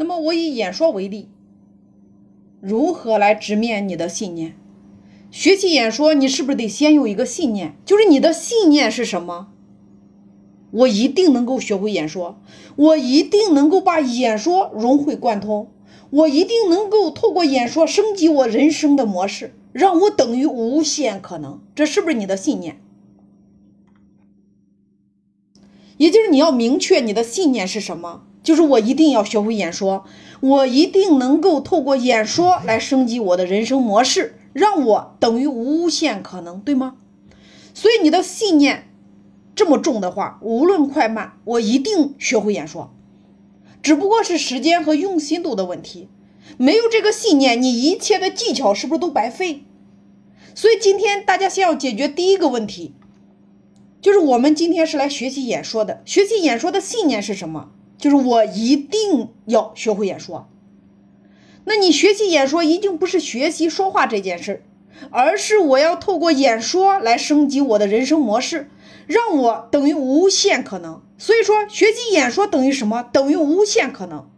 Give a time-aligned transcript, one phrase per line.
[0.00, 1.28] 那么我以演说为例，
[2.62, 4.56] 如何来直面你的信念？
[5.30, 7.76] 学习演说，你是不是得先有一个信念？
[7.84, 9.52] 就是你的信念是什么？
[10.70, 12.40] 我一定能够学会演说，
[12.76, 15.70] 我一定能够把演说融会贯通，
[16.08, 21.60] 我一定能够透过演说升级我人生的模式，让我等于无限可能。
[21.74, 22.80] 这是不是你的信念？
[25.98, 30.04] 也就是你要明确你的信念是什么，就是我一定要学会演说，
[30.40, 36.96] 我一定能够透过演说来升级我的人生模式，让我等于无限可能，对吗？
[37.74, 38.86] 所以你的信念。
[39.56, 42.94] 这么重的话，无论快慢，我一定学会演说，
[43.82, 46.08] 只不过是时间和用心度的问题。
[46.56, 49.64] 没有这个信念，你一切的技巧是不是都白费？
[50.54, 52.94] 所以今天大家先要解决第一个问题，
[54.00, 56.00] 就是我们今天是来学习演说的。
[56.06, 57.70] 学习演说的信念是什么？
[58.00, 60.48] 就是我一定要学会演说。
[61.64, 64.64] 那你学习演说，一定不是学习说话这件事
[65.10, 68.68] 而是我要透过演说来升级我的人生模式。
[69.06, 73.02] 让我等于无限可能，所以说学习演说等于什么？
[73.02, 74.30] 等于无限可能。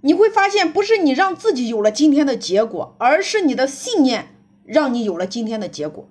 [0.00, 4.34] 你会发现，不是你让自己有了今天的结果，而是你的信念
[4.64, 6.08] 让你有了今天的结果。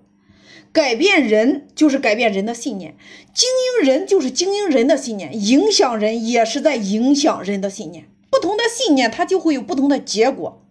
[0.75, 2.97] 改变人就是改变人的信念，
[3.33, 3.47] 经
[3.79, 8.09] 营人就是经营人的信念，影响人也是在影响人的信念。
[8.29, 10.61] 不同的信念，它就会有不同的结果，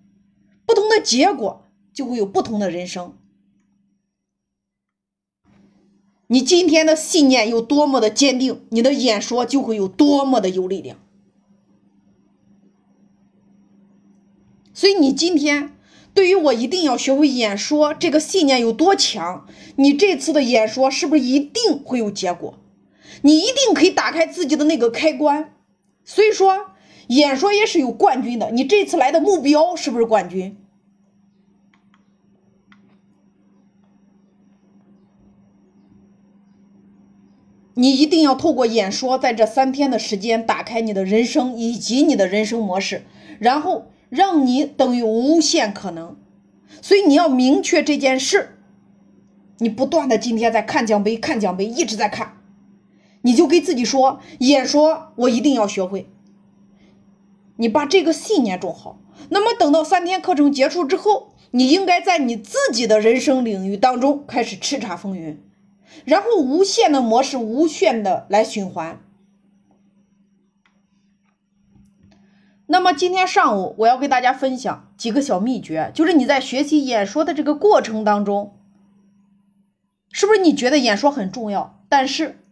[0.66, 3.16] 不同的结果就会有不同的人生。
[6.26, 10.98] 你今天的信念有多么的坚定，你的演说就会有多么的有力量。
[14.74, 15.74] 所以，你今天
[16.14, 22.58] 对于我一定要学会演说这个信念有多强，你这次的演说是不是一定会有结果？
[23.22, 25.52] 你一定可以打开自己的那个开关。
[26.04, 26.66] 所以说，
[27.08, 28.50] 演说也是有冠军的。
[28.52, 30.56] 你这次来的目标是不是冠军？
[37.76, 43.04] 你一定要透过演说，在这三天的时间打开你的人生以及你的人生模式，
[43.40, 46.16] 然后让你等于无限可能。
[46.82, 48.58] 所以你要明确这件事，
[49.58, 52.38] 你不断的今天在看奖杯，看奖杯，一直在看，
[53.22, 56.08] 你就给自己说，演说我一定要学会。
[57.56, 58.98] 你把这个信念种好，
[59.28, 65.40] 那么等到三天课程结束之后，你应该在你自己的人生领域当中开始叱咤风云。
[66.04, 69.00] 然后无限的模式，无限的来循环。
[72.74, 78.58] 那么今天上午我要给大家分享几个小秘诀，就是你在学习演说的这个过程当中，
[80.10, 81.80] 是不是你觉得演说很重要？
[81.88, 82.44] 但是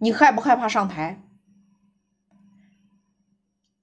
[0.00, 1.22] 你害不害怕上台？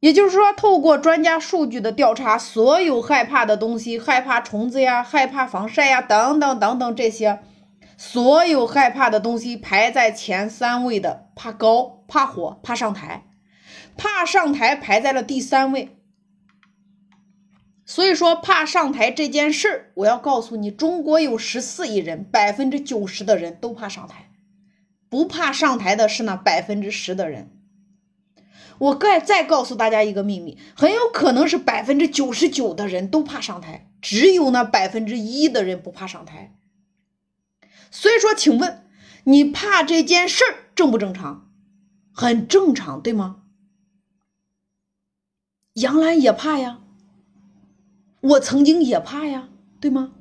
[0.02, 7.40] 也就是说，透过专家数据的调查，所有害怕的东西，害怕虫子呀，害怕防晒呀，等等等等这些。
[7.96, 13.27] 所有害怕的东西排在前三位的，怕高、怕火、怕上台，
[13.98, 15.98] 怕上台排在了第三位。
[17.86, 24.30] 所以说，怕上台这件事儿，我要告诉你，中国有十四亿人，百分之九十的人都怕上台，
[25.10, 27.54] 不怕上台的是那百分之十的人。
[28.80, 36.56] 我再再告诉大家一个秘密，很有可能是百分之九十九的人都怕上台，只有那百分之一的人不怕上台。
[37.90, 38.86] 所以说，请问
[39.24, 41.50] 你怕这件事儿正不正常？
[42.14, 43.44] 很正常，对吗？
[45.78, 46.80] 杨澜也怕呀，
[48.22, 49.50] 我曾经也怕呀，
[49.80, 50.12] 对吗？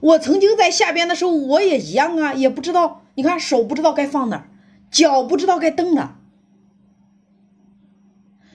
[0.00, 4.48] 我曾经在下边的时候，我也一样啊，也不知道，你看手不知道该放哪儿，
[4.90, 6.18] 脚不知道该蹬哪。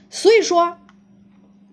[0.08, 0.78] 所以说，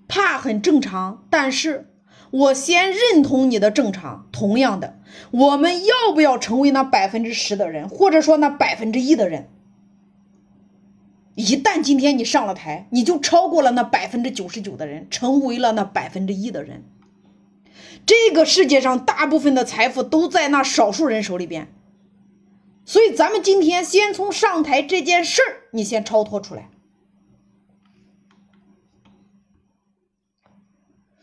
[0.07, 1.91] 怕很正常，但是。
[2.29, 4.27] 我先认同你的正常。
[4.33, 4.99] 同样的，
[5.31, 9.49] 我们要不要成为那百分之十的人，或者说那百分之一的人？
[11.37, 16.83] 一旦今天你上了台，你就超过了那百分之九十九的人，成为了那百分之一的人。
[18.07, 21.71] 这个世界上大部分的财富都在那少数人手里边，
[22.85, 26.71] 所以咱们今天先从上台这件事儿，你先超脱出来。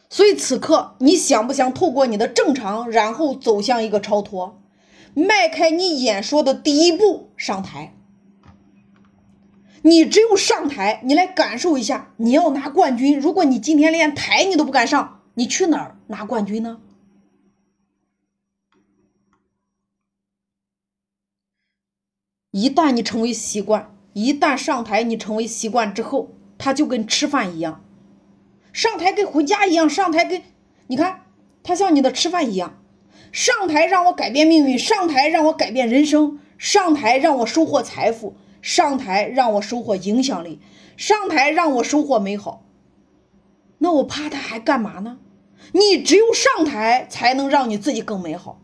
[0.09, 4.63] 所以此刻，你想不想透过你的正常，然后走向一个超脱，
[5.15, 7.97] 迈开你演说的第一步上台？
[9.87, 13.21] 你只有上台，你来感受一下，你要拿冠军。
[13.21, 16.81] 如果你今天连台你都不敢上，你去哪儿拿冠军呢？
[22.51, 27.85] 一旦你成为习惯，一旦上台，你成为习惯之后，它就跟吃饭一样，
[28.73, 30.41] 上台跟回家一样，上台跟
[30.87, 31.27] 你看，
[31.63, 32.83] 它像你的吃饭一样，
[33.33, 38.35] 上台让我改变命运，上台让我改变人生，上台让我收获财富，
[38.65, 40.59] 上台让我收获影响力，
[40.97, 42.65] 上台让我收获美好。
[43.77, 45.19] 那我怕他还干嘛呢？
[45.73, 48.63] 你只有上台才能让你自己更美好，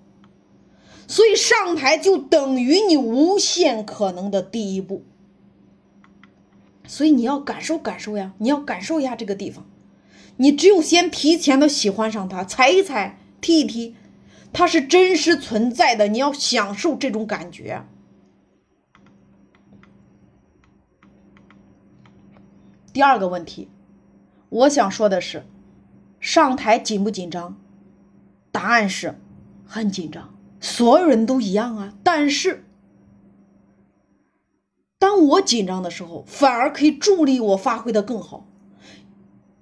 [1.07, 5.05] 所以上台就等于你无限可能的第一步。
[6.87, 9.67] 所以你要感受感受呀，你要感受一下这个地方。
[10.39, 13.95] 你只有先提前的喜欢上它，踩一踩，踢一踢，
[14.51, 16.09] 它是真实存在的。
[16.09, 17.83] 你要享受这种感觉。
[22.93, 23.69] 第二个问题，
[24.49, 25.45] 我想说的是，
[26.19, 27.57] 上台紧不紧张？
[28.51, 29.21] 答案是
[29.65, 31.95] 很紧张，所有人都一样啊。
[32.03, 32.65] 但是。
[34.99, 38.47] 当我紧张的时候，反而可以助力我发挥的更好。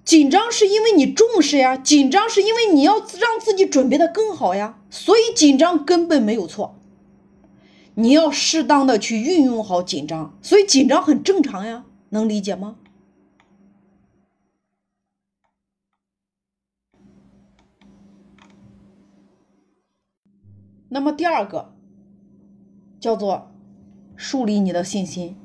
[0.04, 6.80] 紧张是因为你重视呀，紧张是因为你要让自己准备的更好呀，所以紧张根本没有错。
[7.94, 12.76] 你要适当的去运用好紧张，所以紧张很正常呀，能理解吗？
[20.88, 21.72] 那么第二个
[22.98, 23.50] 叫做。
[24.20, 25.36] 树立你的信心。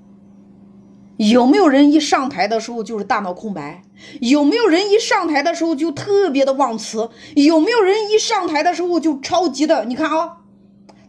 [1.18, 3.84] 有没有人一上台的时候就是大脑空白？
[4.20, 7.12] 有没有人一上台的时候就特别的忘词？
[7.36, 9.86] 有没有人一上台的时候就超级的？
[9.86, 10.40] 你看啊，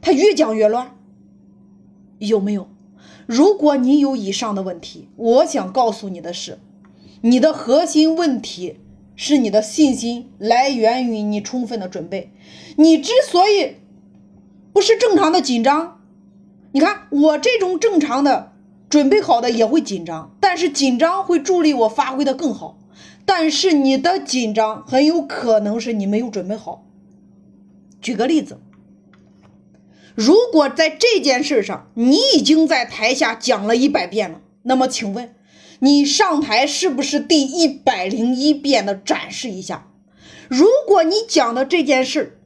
[0.02, 0.94] 他越讲越乱。
[2.18, 2.68] 有没有？
[3.26, 6.58] 如果你有以上的问题，我想告诉你的是，
[7.22, 8.76] 你的核心问题
[9.16, 12.30] 是你的信心来源于你充分的准备。
[12.76, 13.76] 你之所以
[14.74, 16.02] 不是正常的紧张。
[16.72, 18.52] 你看我这种正常的
[18.90, 22.78] 准备好的也会紧张，但是紧张会助力我发挥的更好。
[23.24, 26.84] 但是你的紧张很有可能是你没有准备好。
[28.02, 28.58] 举个例子，
[30.14, 35.34] 如果在这件事上你已经在台下讲了一百遍了，那么请问
[35.78, 39.88] 你上台是不是第一百零一遍的展示一下？
[40.48, 42.40] 如果你讲的这件事，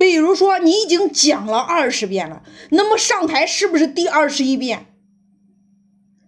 [0.00, 4.86] 比如说，你已经讲了二十遍了，那么上台是不是第二十一遍？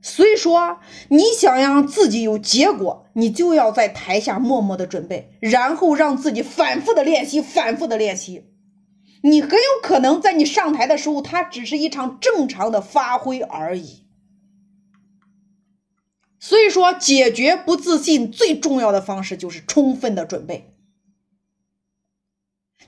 [0.03, 0.79] 所以说，
[1.09, 8.45] 你想让自己有结果，你就要在台下默默的准备，然后让自己反复的练习，反复的练习。
[9.23, 14.05] 你很有可能在你上台的时候，它只是一场正常的发挥而已。
[16.39, 20.72] 所以说，解决不自信最重要的方式就是充分的准备。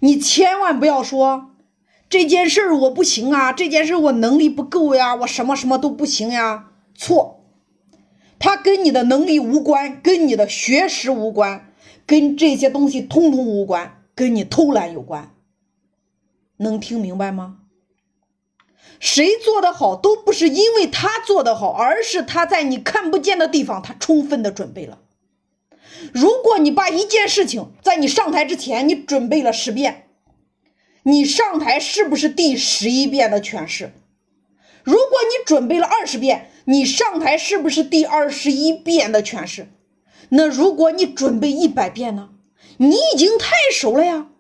[0.05, 1.53] 你千万不要说
[2.11, 6.73] 这件事儿我不行啊，这件事我能力不够呀，我什么什么都不行呀。
[6.95, 7.43] 错，
[8.39, 11.73] 它跟你的能力无关，跟你的学识无关，
[12.05, 15.35] 跟这些东西通通无关，跟你偷懒有关。
[16.59, 17.61] 能听明白吗？
[19.01, 24.99] 谁做的好都不是因为他做的好，而是他在你看不见的地方，他充分的准备了。
[26.13, 30.09] 如果你把一件事情在你上台之前，你准备了十遍，
[31.05, 33.93] 你上台是不是第十一遍的诠释？
[34.83, 39.69] 如果你准备了二十遍，你上台是不是第二十一遍的诠释？
[40.31, 42.31] 那如果你准备一百遍呢？
[42.79, 44.31] 你已经太熟了呀，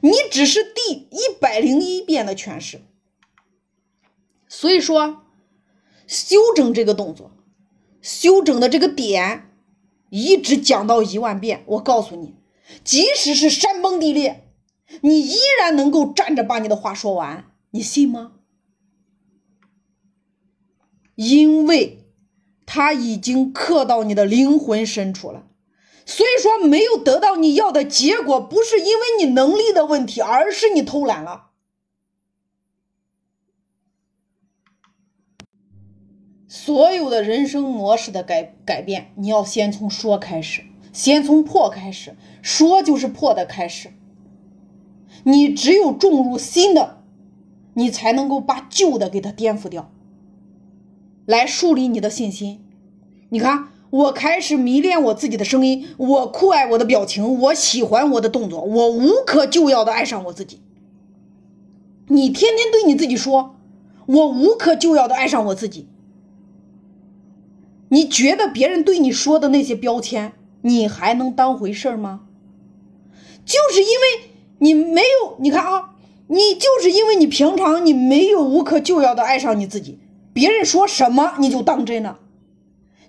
[0.00, 2.80] 你只是第一百零一遍的诠释。
[4.48, 5.22] 所以说，
[6.06, 7.30] 修整这个动作，
[8.02, 9.50] 修整的这个点。
[10.16, 12.36] 一直讲到一万遍，我告诉你，
[12.84, 14.44] 即使是山崩地裂，
[15.00, 18.34] 你依然能够站着把你的话说完，你信吗？
[21.16, 22.06] 因为
[22.64, 25.46] 他已经刻到你的灵魂深处了。
[26.06, 31.50] 所以说，没有得到你要的结果，不是因为你能力的问题，而是你偷懒了。
[36.56, 42.14] 所有的人生模式的改改变，你要先从说开始，先从破开始。
[42.42, 43.90] 说就是破的开始。
[45.24, 47.02] 你只有种入新的，
[47.72, 49.90] 你才能够把旧的给它颠覆掉，
[51.26, 52.64] 来树立你的信心。
[53.30, 60.60] 你看，我开始迷恋我自己的声音，我酷爱我的表情，我喜欢我的动作，我无可救药的爱上我自己。
[62.06, 63.56] 你天天对你自己说，
[64.06, 65.88] 我无可救药的爱上我自己。
[67.94, 70.32] 你觉得别人对你说的那些标签，
[70.62, 72.22] 你还能当回事吗？
[73.44, 75.90] 就是因为你没有，你看啊，
[76.26, 80.00] 你就是因为你平常你没有无可救药的爱上你自己，
[80.32, 82.18] 别人说什么你就当真了，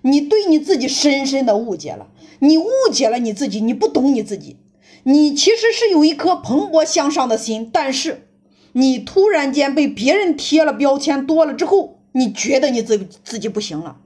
[0.02, 2.06] 你对你自己深深的误解了，
[2.38, 4.58] 你误解了你自己，你不懂你自己，
[5.02, 8.28] 你其实是有一颗蓬勃向上的心，但是
[8.74, 13.96] 你突然间被别人贴了标签多了之后，你觉得你自自己不行了，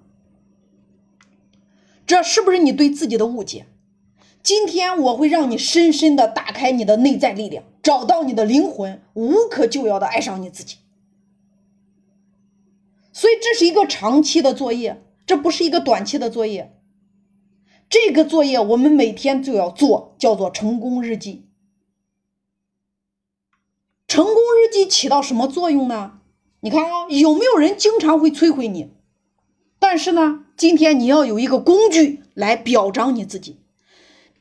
[2.10, 3.66] 这是不是你对自己的误解？
[4.42, 10.78] 今天我会让你深深的打开你的内在力量，找到你的灵魂，无可救药的爱上你自己。
[13.12, 16.76] 所以这是一个长期的作业，这不是一个短期的作业。
[17.88, 21.46] 这个作业我们每天就要做，叫做成功日记。
[24.08, 26.18] 成功日记起到什么作用呢？
[26.62, 28.94] 你看啊，有没有人经常会摧毁你？
[29.78, 33.56] 但是呢，今天你要有一个工具来表彰你自己。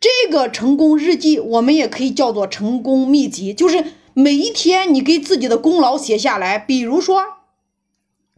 [0.02, 6.60] 这个成功日记，我们也可以叫做成功秘籍，就是每一天你给自己的功劳写下来。
[6.60, 7.24] 比如说，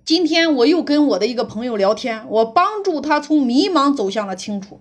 [0.06, 4.80] 今天我又跟我的一个朋友聊天，我帮助他从迷茫走向了清楚。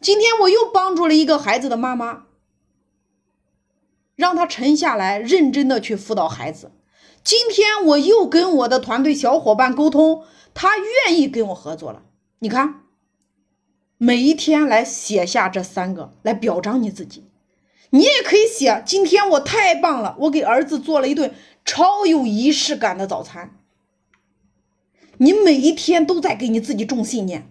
[0.00, 2.24] 今天我又帮助了一个孩子的妈妈，
[4.16, 6.72] 让他沉下来，认真的去辅导孩子。
[7.24, 10.24] 今天我又跟我的团队小伙伴沟通，
[10.54, 12.02] 他愿意跟我合作了。
[12.38, 12.80] 你看。
[13.98, 17.30] 每一天来写下这三个，来表彰你自己。
[17.90, 21.32] 你也可以写：今天我太棒了，我给儿子做了一顿
[21.64, 23.60] 超有仪式感的早餐。
[25.18, 27.48] 你每一天都在给你自己种信念，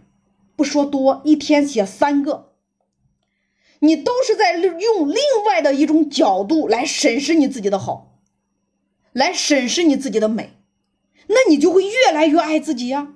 [0.58, 2.52] 不说多，一天写三个，
[3.80, 8.11] 你都是在用另外的一种角度来审视你自己的好，
[9.14, 10.54] 来审视你自己的美，
[11.28, 13.14] 那你就会越来越爱自己呀，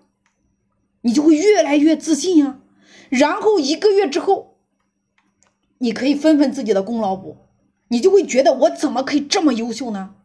[1.02, 2.60] 你就会越来越自信呀。
[3.10, 4.58] 然后一个月之后，
[5.78, 7.38] 你可以分分自己的功劳簿，
[7.90, 10.16] 你就会觉得我怎么可以这么优秀呢？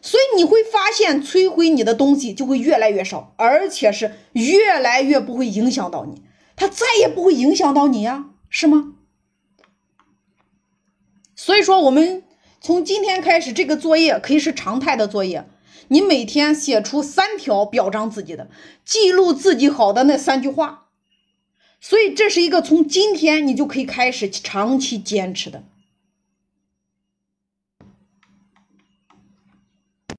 [0.00, 6.22] 所以你会发现，摧毁你的东西就会越来越少，而且是越来越不会影响到你，
[6.54, 8.94] 它再也不会影响到你呀，是吗？
[11.34, 12.22] 所以说，我们
[12.68, 15.48] 从今天开始，这个作业可以是常态的作业，
[15.88, 18.50] 你每天写出三条表彰自己的，
[18.84, 20.88] 记录自己好的那三句话。
[21.80, 25.64] 所以这是一个从今天你就可以开始长期坚持的。